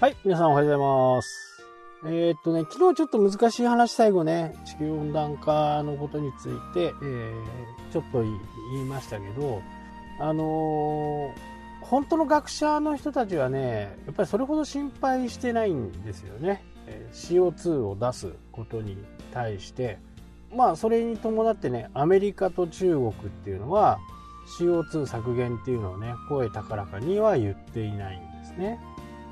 [0.00, 1.62] はい、皆さんおはようございます。
[2.06, 7.34] えーっとね、昨日ちょっと難しい話最後ね、地球温暖化のことについて、えー
[7.92, 8.32] ちょっと言
[8.80, 9.60] いましたけど、
[10.18, 16.64] あのー本当の学者の人たちはね、やっぱりそれほど心配してないんですよね。
[17.12, 18.96] CO2 を出すことに
[19.34, 19.98] 対して、
[20.56, 23.12] まあそれに伴ってね、アメリカと中国っ
[23.44, 23.98] ていうのは
[24.58, 28.80] CO2 削減っていうのをね、声高らかには言っていないんですね。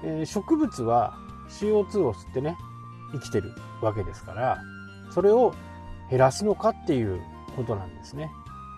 [0.04, 1.16] えー植物は
[1.48, 2.56] CO2 を吸ってね
[3.12, 4.58] 生きてるわけですから
[5.10, 5.54] それを
[6.10, 7.20] 減らすのかっていう
[7.56, 8.30] ことなんですね。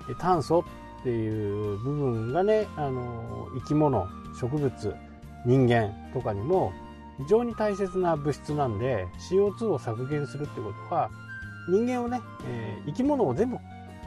[0.09, 0.61] で炭素
[1.01, 4.07] っていう部分がねあの生き物
[4.39, 4.95] 植物
[5.47, 6.73] 人間とかにも
[7.19, 11.11] 非常に大切な物質なんで CO2 を削減するってことは
[11.69, 13.59] 人間をね、えー生き物を全部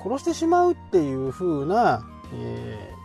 [0.03, 3.02] 殺してしまうっていう風な、えー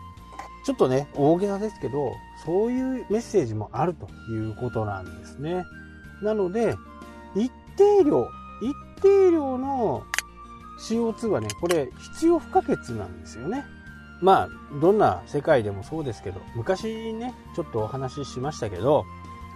[0.69, 2.13] ちょっとね、大げさですけど、
[2.45, 5.65] そういうメッセージもあるということなんですね。
[6.21, 6.77] なので、
[7.35, 8.29] 一定量、
[8.61, 10.03] 一定量の
[10.79, 13.65] CO2 はね、これ必要不可欠なんですよね。
[14.21, 19.07] まあ、どんな世界でもそうですけど、昔ね、ちょっとお話ししましたけど、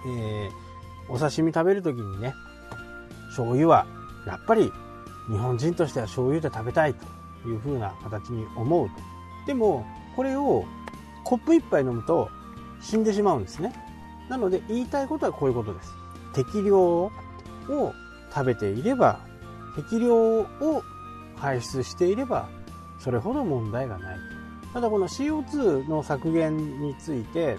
[0.07, 0.73] えー
[1.09, 2.33] お刺身食べるときにね、
[3.27, 3.87] 醤油は
[4.27, 4.73] やっぱり
[5.29, 8.95] 日本人としては醤油で食べたいという風な形に思うと。
[9.47, 9.85] でも、
[10.17, 10.65] これを
[11.25, 12.29] コップ一杯飲むと
[12.81, 13.73] 死んでしまうんですね。
[14.29, 15.93] なので言いたいことはこういうことです。
[16.35, 17.11] 適量を
[18.35, 19.21] 食べていれば、
[19.77, 20.47] 適量を
[21.37, 22.49] 排出していれば、
[22.99, 24.19] それほど問題がない。
[24.73, 27.59] ただこの CO2 の削減について、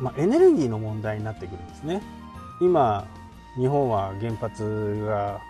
[0.00, 2.02] まあ、エネルギーの問題になってくるんですね。
[2.60, 3.06] 今、
[3.56, 5.40] 日本は原発が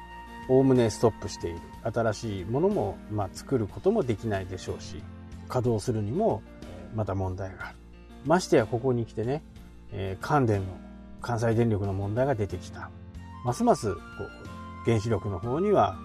[0.49, 1.61] おおむねストップしている。
[1.83, 5.03] 新しいものも、まあ、作ることもできないでしょうし、
[5.49, 6.43] 稼働するにも
[6.97, 7.77] また問題がある。
[8.25, 9.43] ましてやここに来てね、
[9.93, 10.67] えー関電の
[11.21, 12.91] 関西電力の問題が出てきた。
[13.45, 15.97] ますますこう原子力の方には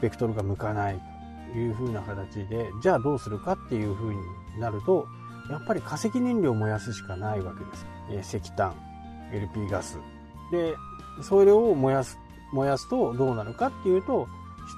[0.00, 1.00] ベクトルが向かない
[1.52, 4.20] というふうな形で、じゃあどうするかっていうふうに
[4.60, 5.06] なると、
[5.50, 7.86] やっぱり化石燃料を燃やすしかないわけです。
[8.10, 8.74] えー石炭、
[9.32, 9.98] LP ガス。
[10.52, 10.74] で、
[11.22, 12.18] それを燃やす、
[12.52, 14.28] 燃やすとどうなるかっていうと、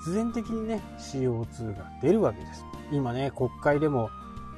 [0.05, 2.65] 必然的にね、CO2 が出るわけです。
[2.93, 4.11] 今ね、国会でも、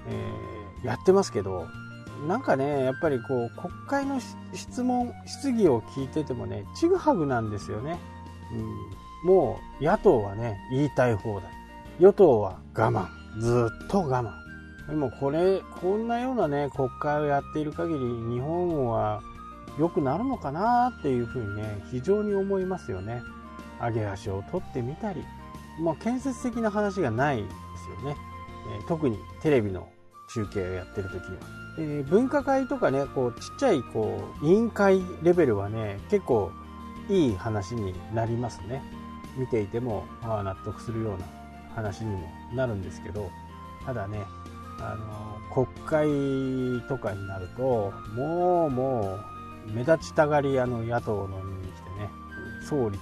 [0.07, 1.67] えーやってますけど、
[2.27, 4.21] なんかね、やっぱりこう、国会の
[4.53, 7.99] 質問、質疑を聞いててもね、ちぐはぐなんですよね。
[9.25, 11.51] うん、もう、野党はね、言いたい放題。
[11.99, 13.07] 与党は我慢。
[13.41, 14.41] ずっと我慢。
[14.89, 18.01] でもこれ、こんなようなね、国会をやっている限り、
[18.35, 19.23] 日本は
[19.79, 23.23] 良くなるのかなっていうふうにね、非常に思いますよね。
[23.81, 25.25] 上げ足を取ってみたり、
[25.81, 28.17] まあ、建設的な話がないですよね。
[28.77, 29.89] えー特にテレビの
[30.33, 31.39] 中継をやってる時は。
[31.79, 36.53] え分科会とかね、こう、ちっちゃい、こう、委員会レベルはね、結構
[37.09, 38.83] いい話になりますね。
[39.37, 41.27] 見ていても、まあ、納得するような
[41.75, 43.31] 話にもなるんですけど、
[43.85, 44.25] ただね、
[44.79, 49.19] あの、国会とかになると、もうも
[49.69, 52.11] う、目立ちたがり屋の野党のに来てね、
[52.67, 52.99] 総理、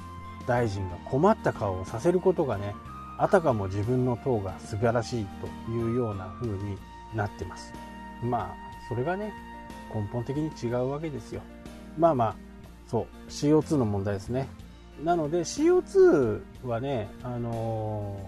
[0.46, 2.74] 大臣が困った顔をさせることがね、
[3.16, 5.26] あたかも自分の党が素晴らしい
[5.66, 6.78] というような風に
[7.14, 7.72] なってます。
[8.22, 8.56] まあ、
[8.88, 9.32] それがね、
[9.94, 11.42] 根本的に違うわけですよ。
[11.98, 12.36] まあまあ、
[12.86, 14.48] そう、CO2 の問題ですね。
[15.04, 18.19] なので CO2 はね、あの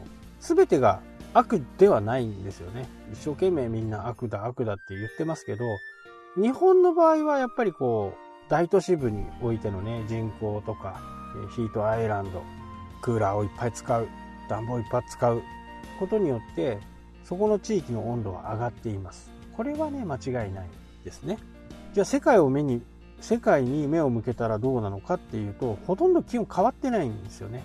[0.40, 1.00] ー、全てが
[1.34, 2.88] 悪ではないんですよね。
[3.12, 5.64] 一生懸命みんな悪だ悪だって言ってますけど、
[6.36, 11.00] 日本の場合はやっぱりこう、大都市部においてのね、人口とか、
[11.54, 12.42] ヒートアイランド、
[13.02, 14.08] クーラーをいっぱい使う、
[14.48, 15.42] 暖房いっぱい使う
[15.98, 16.78] ことによって、
[17.30, 19.30] そこの地域の温度は上がっています。
[19.56, 20.66] これはね、間違いない
[21.04, 21.38] ですね。
[21.94, 22.82] じゃあ世界を目に、
[23.20, 27.62] 世界に目を向けたらどうなのかっていうと、ほとんど気温変わってないんですよね。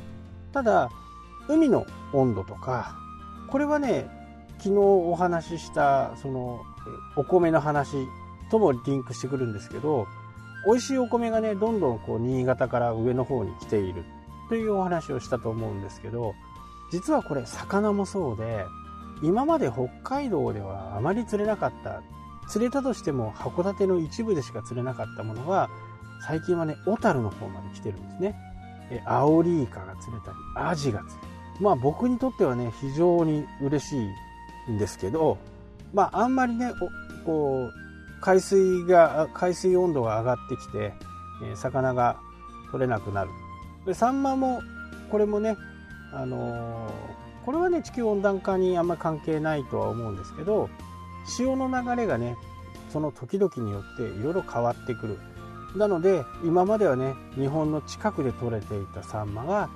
[0.53, 0.91] ただ、
[1.47, 2.95] 海の温度とか、
[3.49, 4.05] これはね、
[4.59, 6.61] 昨日お話しした、その、
[7.15, 7.95] お米の話
[8.51, 10.05] ともリンクしてくるんですけど、
[10.67, 14.03] 美味しいお米がね、どんどんこう、新潟から上の方に来ている
[14.47, 16.35] というお話をしたと思うんですけど、
[16.91, 18.63] 実はこれ、魚もそうで、
[19.21, 22.01] 今まで北海道ではあまり釣れなかった、
[22.47, 25.69] 釣れたとしても函館の一部でしか釣れなかったものが、
[26.27, 28.35] 最近はね、小樽の方まで来てるんですね。
[28.91, 31.35] え、アオリイカが釣れたり、アジが釣れる。
[31.61, 33.95] まあ僕にとってはね、非常に嬉し
[34.67, 35.37] いんですけど、
[35.93, 36.71] まああんまりね、
[37.25, 37.71] こう、
[38.21, 40.93] 海水が、海水温度が上がってきて、
[41.43, 42.17] え魚が
[42.71, 43.29] 取れなくなる。
[43.85, 44.61] で、サンマも、
[45.11, 45.57] これもね、
[46.13, 50.69] あのーこれはね、地球温暖化にあんま関係ないとは思うんですけど、
[51.27, 52.35] 潮の流れがね、
[52.89, 55.19] その時々によっていろいろ変わってくる。
[55.75, 59.69] なので今まではね日本の近くで取れていたサンマが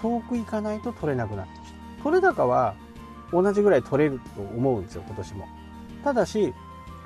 [0.00, 1.58] 遠く行かないと取れなくなってき
[1.98, 2.74] た取れ高は
[3.32, 5.46] 同じぐらい取れると思うんですよ今年も
[6.04, 6.52] ただし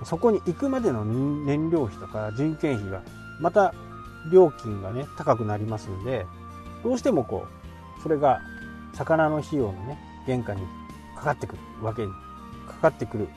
[0.04, 3.02] そこに行くまでの燃料費とか人件費が
[3.40, 3.74] また
[4.30, 6.26] 料金がね高くなりますんで
[6.82, 7.46] どうしてもこ
[7.98, 8.40] うそれが
[8.96, 10.62] 魚の費用のね原価に
[11.14, 12.12] かかってくるわけに
[12.66, 13.28] かかってくる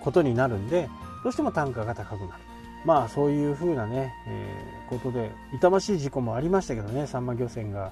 [0.00, 0.88] ことになるんで
[1.24, 2.42] どうしても単価が高くなる。
[2.84, 7.90] まあそういうふうなね、えー、ことで痛ましい事故もありましたけどねサンマ漁船が、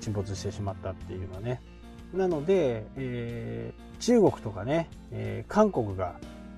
[0.00, 1.60] 沈没してしまったっていうのはね。
[2.14, 6.14] なので、えー、中国とかね、えー、韓国が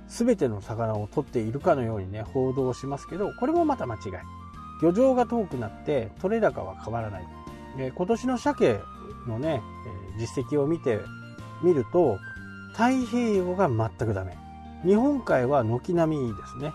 [0.08, 4.00] 全ての魚を取っているかのようにね報道しますけどこれもまた間違い。
[4.82, 7.26] 漁場が遠くなって取れ高は変わらない。
[7.78, 8.80] で今年の鮭
[9.26, 9.62] のね
[10.16, 11.00] え実績を見て
[11.62, 12.18] みると
[12.72, 14.36] 太平洋が全くダメ。
[14.84, 16.72] 日本海は軒並みですね、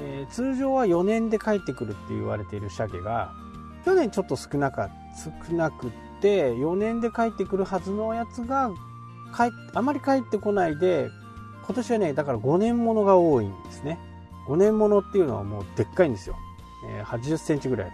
[0.00, 3.32] えー、通常は4年で帰ってくるって言われている鮭が
[3.84, 4.90] 去年ちょっと少なか
[5.48, 5.90] 少なくっ
[6.20, 8.70] て4年で帰ってくるはずのやつが
[9.74, 11.10] あまり帰ってこないで
[11.64, 13.98] 今年はねだから5年ものが多いんですね。
[14.48, 16.36] 5年ものっていうのはもうでっかいんですよ、
[16.88, 17.92] えー、80センチぐらい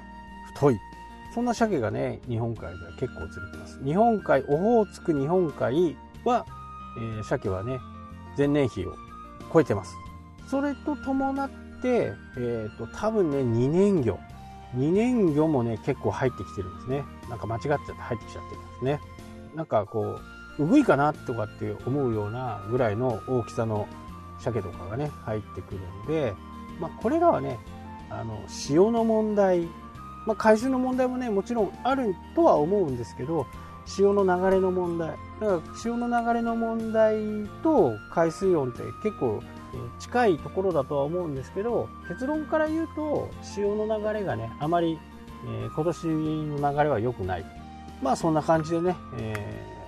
[0.54, 0.80] 太い。
[1.36, 3.78] そんな鮭がね日本海では結構釣れてます。
[3.84, 5.94] 日本海オホーツク日本海
[6.24, 6.46] は、
[6.96, 7.78] えー、鮭はね
[8.38, 8.94] 前年比を
[9.52, 9.94] 超えてます。
[10.48, 11.50] それと伴っ
[11.82, 14.18] て、えーと、多分ね2年魚。
[14.78, 17.04] 2年魚もね結構入ってきてるんですね。
[17.28, 19.00] なんか間違っちゃって入ってきちゃってるんですね。
[19.54, 20.18] なんかこ
[20.58, 23.86] ううぐいかなとかって思うようなぐらいの大きさの
[24.40, 26.32] 鮭とかがね入ってくるんで、
[26.80, 27.58] まあ、これらはね
[28.08, 29.68] あの潮の問題、
[30.26, 33.46] まあ、回収の問題もねもちろんあるとは思うんですけど
[33.86, 35.16] 潮の流れの問題。
[35.40, 37.14] だから潮の流れの問題
[37.62, 39.40] と海水温って結構
[39.98, 44.98] 近いところだとは思うんですけど結論から言うと潮の流れがねあまり、
[45.44, 46.06] えー、今年
[46.60, 47.44] の流れは良くない。
[48.02, 49.34] まあそんな感じでね、え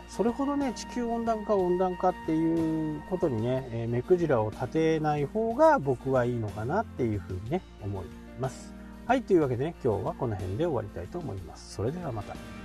[0.09, 8.07] ー、それほどね地球温暖化温暖化っていうことにね、えー、目くじらを立てない方が僕はいいのかなっていうふうにね思い
[8.39, 8.78] ます。
[9.09, 11.77] はいというわけでね今日はこの辺で終わりたいと思います。
[11.77, 12.58] それではまた。